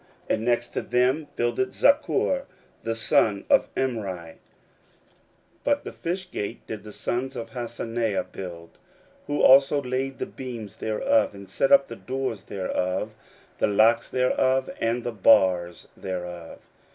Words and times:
And 0.27 0.43
next 0.43 0.69
to 0.69 0.81
them 0.81 1.27
builded 1.35 1.75
Zaccur 1.75 2.45
the 2.81 2.95
son 2.95 3.45
of 3.51 3.69
Imri. 3.77 4.07
16:003:003 4.33 4.37
But 5.63 5.83
the 5.83 5.91
fish 5.91 6.31
gate 6.31 6.65
did 6.65 6.83
the 6.83 6.91
sons 6.91 7.35
of 7.35 7.51
Hassenaah 7.51 8.23
build, 8.31 8.79
who 9.27 9.43
also 9.43 9.79
laid 9.79 10.17
the 10.17 10.25
beams 10.25 10.77
thereof, 10.77 11.35
and 11.35 11.47
set 11.47 11.71
up 11.71 11.87
the 11.87 11.95
doors 11.95 12.45
thereof, 12.45 13.13
the 13.59 13.67
locks 13.67 14.09
thereof, 14.09 14.71
and 14.79 15.03
the 15.03 15.11
bars 15.11 15.87
thereof. 15.95 16.57